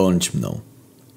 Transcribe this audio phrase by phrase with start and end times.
[0.00, 0.60] Bądź mną.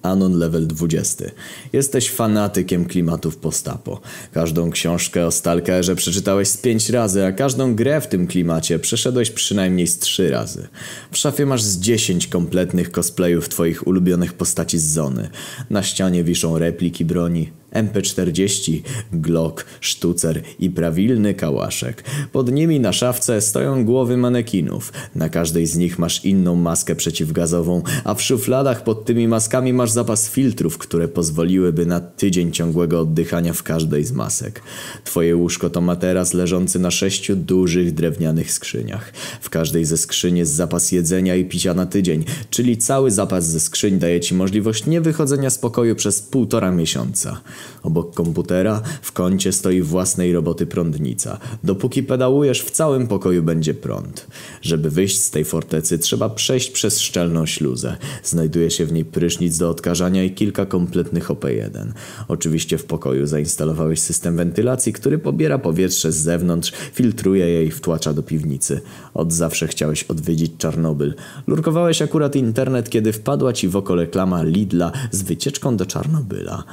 [0.02, 1.26] Anon level 20.
[1.74, 4.02] Jesteś fanatykiem klimatów postapo.
[4.32, 9.32] Każdą książkę o Stalkerze przeczytałeś z 5 razy, a każdą grę w tym klimacie przeszedłeś
[9.32, 10.68] przynajmniej z 3 razy.
[11.12, 15.30] W szafie masz z 10 kompletnych cosplayów twoich ulubionych postaci z zony.
[15.70, 18.82] Na ścianie wiszą repliki broni, MP40,
[19.14, 22.04] Glock, sztucer i prawilny kałaszek.
[22.32, 24.94] Pod nimi na szafce stoją głowy manekinów.
[25.16, 29.92] Na każdej z nich masz inną maskę przeciwgazową, a w szufladach pod tymi maskami masz
[29.92, 34.62] zapas filtrów, które pozwoliłyby na tydzień ciągłego oddychania w każdej z masek.
[35.04, 39.14] Twoje łóżko to materac leżący na sześciu dużych drewnianych skrzyniach.
[39.42, 43.60] W każdej ze skrzyni jest zapas jedzenia i picia na tydzień, czyli cały zapas ze
[43.60, 47.42] skrzyń daje ci możliwość niewychodzenia z pokoju przez półtora miesiąca.
[47.84, 51.38] Obok komputera w kącie stoi własnej roboty prądnica.
[51.64, 54.28] Dopóki pedałujesz, w całym pokoju będzie prąd.
[54.62, 57.98] Żeby wyjść z tej fortecy, trzeba przejść przez szczelną śluzę.
[58.24, 61.92] Znajduje się w niej prysznic do odkażania i kilka kompletnych OP1.
[62.28, 68.14] Oczywiście w pokoju zainstalowałeś system wentylacji, który pobiera powietrze z zewnątrz, filtruje je i wtłacza
[68.14, 68.82] do piwnicy.
[69.14, 71.14] Od zawsze chciałeś odwiedzić Czarnobyl.
[71.48, 76.64] Lurkowałeś akurat internet, kiedy wpadła ci w oko reklama Lidla z wycieczką do Czarnobyla.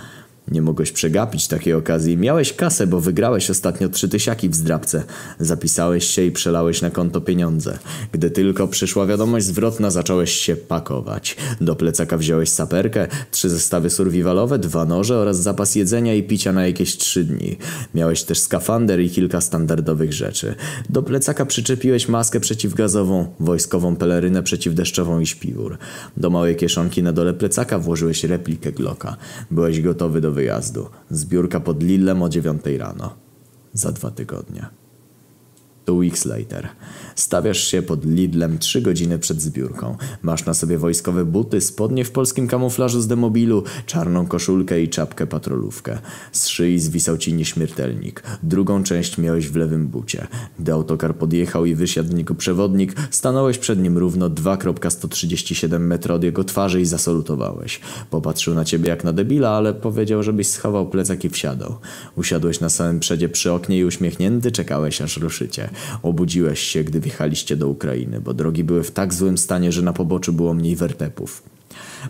[0.51, 2.17] Nie mogłeś przegapić takiej okazji.
[2.17, 5.05] Miałeś kasę, bo wygrałeś ostatnio trzy tysiaki w zdrabce.
[5.41, 7.79] Zapisałeś się i przelałeś na konto pieniądze.
[8.13, 11.37] Gdy tylko przyszła wiadomość zwrotna, zacząłeś się pakować.
[11.61, 16.67] Do plecaka wziąłeś saperkę, trzy zestawy survivalowe, dwa noże oraz zapas jedzenia i picia na
[16.67, 17.57] jakieś trzy dni.
[17.95, 20.55] Miałeś też skafander i kilka standardowych rzeczy.
[20.89, 25.79] Do plecaka przyczepiłeś maskę przeciwgazową, wojskową pelerynę przeciwdeszczową i śpiwór.
[26.17, 29.17] Do małej kieszonki na dole plecaka włożyłeś replikę Glocka.
[29.51, 30.89] Byłeś gotowy do wyjazdu.
[31.11, 33.15] Zbiórka pod Lillem o dziewiątej rano.
[33.73, 34.67] Za dwa tygodnie.
[35.85, 36.69] Two weeks later.
[37.21, 39.97] Stawiasz się pod Lidlem trzy godziny przed zbiórką.
[40.23, 45.27] Masz na sobie wojskowe buty, spodnie w polskim kamuflażu z demobilu, czarną koszulkę i czapkę
[45.27, 45.99] patrolówkę.
[46.33, 48.23] Z szyi zwisał ci nieśmiertelnik.
[48.43, 50.27] Drugą część miałeś w lewym bucie.
[50.59, 56.45] Gdy autokar podjechał i wysiadł niego przewodnik, stanąłeś przed nim równo 2.137 metra od jego
[56.45, 57.81] twarzy i zasolutowałeś.
[58.11, 61.77] Popatrzył na ciebie jak na debila, ale powiedział, żebyś schował plecak i wsiadał.
[62.17, 65.71] Usiadłeś na samym przedzie przy oknie i uśmiechnięty czekałeś aż ruszycie.
[66.03, 69.93] Obudziłeś się, gdy wjechaliście do Ukrainy, bo drogi były w tak złym stanie, że na
[69.93, 71.43] poboczu było mniej wertepów.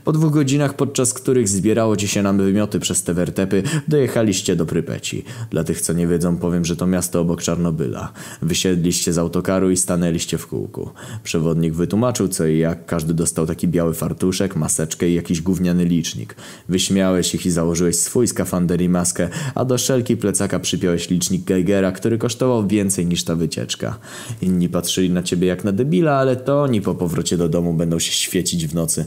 [0.05, 4.67] Po dwóch godzinach, podczas których zbierało ci się na wymioty przez te wertepy, dojechaliście do
[4.67, 5.25] Prypeci.
[5.51, 8.13] Dla tych, co nie wiedzą, powiem, że to miasto obok Czarnobyla.
[8.43, 10.91] Wysiedliście z autokaru i stanęliście w kółku.
[11.23, 12.87] Przewodnik wytłumaczył co i jak.
[12.87, 16.35] Każdy dostał taki biały fartuszek, maseczkę i jakiś gówniany licznik.
[16.69, 21.93] Wyśmiałeś ich i założyłeś swój skafander i maskę, a do szelki plecaka przypiąłeś licznik Geigera,
[21.93, 23.99] który kosztował więcej niż ta wycieczka.
[24.43, 27.99] Inni patrzyli na ciebie jak na debila, ale to oni po powrocie do domu będą
[27.99, 29.07] się świecić w nocy.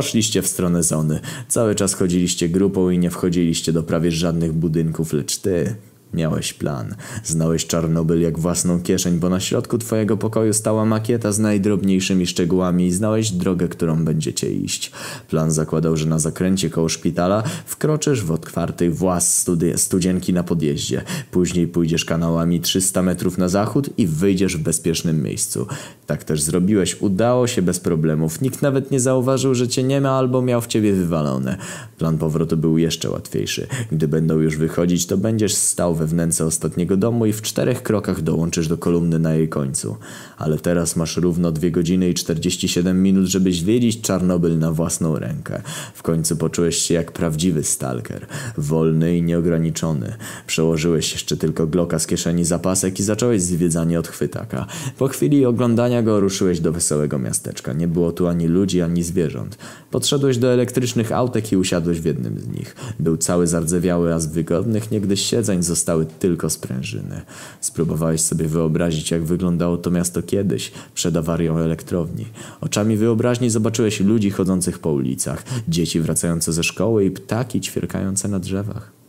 [0.00, 1.20] Poszliście w stronę zony.
[1.48, 5.74] Cały czas chodziliście grupą i nie wchodziliście do prawie żadnych budynków, lecz ty
[6.14, 6.94] Miałeś plan.
[7.24, 12.86] Znałeś Czarnobyl jak własną kieszeń, bo na środku twojego pokoju stała makieta z najdrobniejszymi szczegółami
[12.86, 14.92] i znałeś drogę, którą będziecie iść.
[15.28, 21.02] Plan zakładał, że na zakręcie koło szpitala wkroczysz w otwarty włas studzienki na podjeździe.
[21.30, 25.66] Później pójdziesz kanałami 300 metrów na zachód i wyjdziesz w bezpiecznym miejscu.
[26.06, 27.00] Tak też zrobiłeś.
[27.00, 28.40] Udało się bez problemów.
[28.40, 31.56] Nikt nawet nie zauważył, że cię nie ma albo miał w ciebie wywalone.
[31.98, 33.66] Plan powrotu był jeszcze łatwiejszy.
[33.92, 38.22] Gdy będą już wychodzić, to będziesz stał we wnęce ostatniego domu i w czterech krokach
[38.22, 39.96] dołączysz do kolumny na jej końcu.
[40.38, 45.62] Ale teraz masz równo 2 godziny i 47 minut, żeby zwiedzić Czarnobyl na własną rękę.
[45.94, 48.26] W końcu poczułeś się jak prawdziwy stalker.
[48.58, 50.14] Wolny i nieograniczony.
[50.46, 54.66] Przełożyłeś jeszcze tylko gloka z kieszeni zapasek i zacząłeś zwiedzanie od chwytaka.
[54.98, 57.72] Po chwili oglądania go ruszyłeś do wesołego miasteczka.
[57.72, 59.58] Nie było tu ani ludzi, ani zwierząt.
[59.90, 62.76] Podszedłeś do elektrycznych autek i usiadłeś w jednym z nich.
[63.00, 67.20] Był cały zardzewiały, a z wygodnych niegdyś siedzeń zostały tylko sprężyny.
[67.60, 72.26] Spróbowałeś sobie wyobrazić, jak wyglądało to miasto kiedyś, przed awarią elektrowni.
[72.60, 78.38] Oczami wyobraźni zobaczyłeś ludzi chodzących po ulicach, dzieci wracające ze szkoły i ptaki ćwierkające na
[78.38, 78.99] drzewach.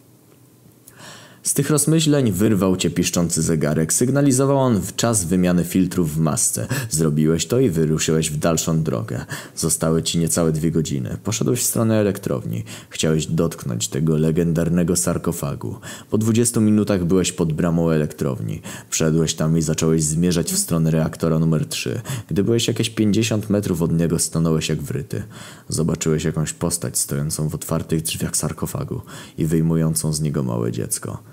[1.43, 3.93] Z tych rozmyśleń wyrwał cię piszczący zegarek.
[3.93, 6.67] Sygnalizował on czas wymiany filtrów w masce.
[6.89, 9.25] Zrobiłeś to i wyruszyłeś w dalszą drogę.
[9.55, 11.17] Zostały ci niecałe dwie godziny.
[11.23, 12.63] Poszedłeś w stronę elektrowni.
[12.89, 15.75] Chciałeś dotknąć tego legendarnego sarkofagu.
[16.09, 18.61] Po dwudziestu minutach byłeś pod bramą elektrowni.
[18.89, 22.01] Wszedłeś tam i zacząłeś zmierzać w stronę reaktora numer 3.
[22.27, 25.23] Gdy byłeś jakieś 50 metrów od niego, stanąłeś jak wryty.
[25.69, 29.01] Zobaczyłeś jakąś postać stojącą w otwartych drzwiach sarkofagu
[29.37, 31.30] i wyjmującą z niego małe dziecko.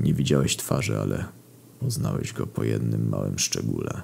[0.00, 1.24] Nie widziałeś twarzy, ale
[1.80, 4.02] poznałeś go po jednym małym szczególe.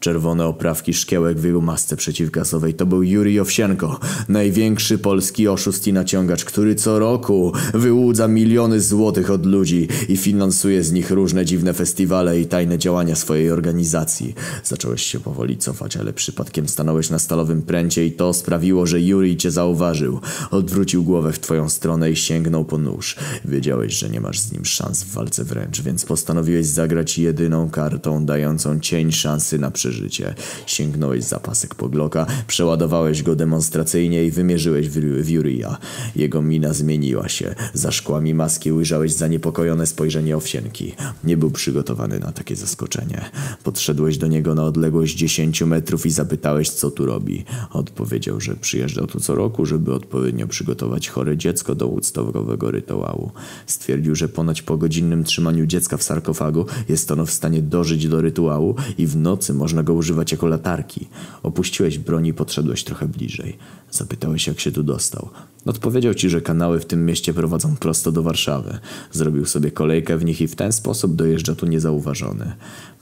[0.00, 5.92] Czerwone oprawki szkiełek w jego masce przeciwgazowej to był Jurij Owsienko, największy polski oszust i
[5.92, 11.74] naciągacz, który co roku wyłudza miliony złotych od ludzi i finansuje z nich różne dziwne
[11.74, 14.34] festiwale i tajne działania swojej organizacji.
[14.64, 19.36] Zacząłeś się powoli cofać, ale przypadkiem stanąłeś na stalowym pręcie i to sprawiło, że Jurij
[19.36, 20.20] cię zauważył.
[20.50, 23.16] Odwrócił głowę w twoją stronę i sięgnął po nóż.
[23.44, 28.26] Wiedziałeś, że nie masz z nim szans w walce wręcz, więc postanowiłeś zagrać jedyną kartą
[28.26, 30.34] dającą cień szansy na przeżycie życie.
[30.66, 35.78] Sięgnąłeś za pasek pogloka, przeładowałeś go demonstracyjnie i wymierzyłeś w, w Jurija.
[36.16, 37.54] Jego mina zmieniła się.
[37.74, 40.94] Za szkłami maski ujrzałeś zaniepokojone spojrzenie owsienki.
[41.24, 43.30] Nie był przygotowany na takie zaskoczenie.
[43.64, 47.44] Podszedłeś do niego na odległość 10 metrów i zapytałeś, co tu robi.
[47.70, 53.30] Odpowiedział, że przyjeżdżał tu co roku, żeby odpowiednio przygotować chore dziecko do woodstockowego rytuału.
[53.66, 58.20] Stwierdził, że ponoć po godzinnym trzymaniu dziecka w sarkofagu jest ono w stanie dożyć do
[58.20, 61.08] rytuału i w nocy można go używać jako latarki.
[61.42, 63.58] Opuściłeś broń i podszedłeś trochę bliżej.
[63.90, 65.28] Zapytałeś, jak się tu dostał.
[65.66, 68.78] Odpowiedział ci, że kanały w tym mieście prowadzą prosto do Warszawy.
[69.12, 72.52] Zrobił sobie kolejkę w nich i w ten sposób dojeżdża tu niezauważony.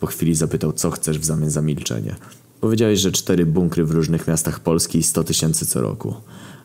[0.01, 2.17] Po chwili zapytał, co chcesz w zamian za milczenie.
[2.61, 6.15] Powiedziałeś, że cztery bunkry w różnych miastach Polski i sto tysięcy co roku.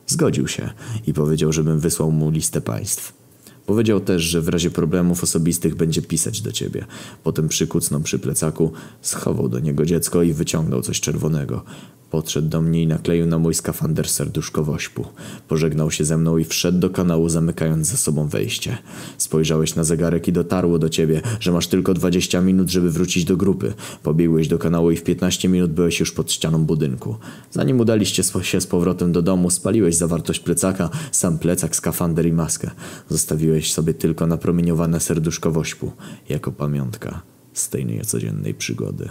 [0.08, 0.70] Zgodził się
[1.08, 3.23] i powiedział, żebym wysłał mu listę państw.
[3.66, 6.86] Powiedział też, że w razie problemów osobistych będzie pisać do ciebie.
[7.24, 8.72] Potem przykucnął przy plecaku,
[9.02, 11.64] schował do niego dziecko i wyciągnął coś czerwonego.
[12.14, 15.06] Podszedł do mnie i nakleił na mój skafander serduszko wośpu.
[15.48, 18.78] Pożegnał się ze mną i wszedł do kanału, zamykając za sobą wejście.
[19.18, 23.38] Spojrzałeś na zegarek i dotarło do ciebie, że masz tylko 20 minut, żeby wrócić do
[23.38, 23.74] grupy.
[24.04, 27.16] Pobiegłeś do kanału i w 15 minut byłeś już pod ścianą budynku.
[27.52, 32.72] Zanim udaliście się z powrotem do domu, spaliłeś zawartość plecaka, sam plecak, skafander i maskę.
[33.10, 35.92] Zostawiłeś sobie tylko napromieniowane serduszko wośpu,
[36.30, 37.22] jako pamiątka
[37.54, 39.10] z tej niecodziennej przygody.